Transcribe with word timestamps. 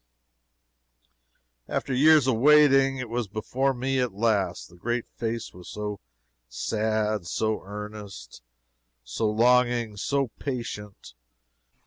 After 1.67 1.93
years 1.93 2.25
of 2.25 2.37
waiting, 2.37 2.97
it 2.97 3.07
was 3.07 3.27
before 3.27 3.71
me 3.71 3.99
at 3.99 4.13
last. 4.15 4.67
The 4.67 4.75
great 4.75 5.07
face 5.07 5.53
was 5.53 5.69
so 5.69 5.99
sad, 6.49 7.27
so 7.27 7.61
earnest, 7.63 8.41
so 9.03 9.29
longing, 9.29 9.97
so 9.97 10.29
patient. 10.39 11.13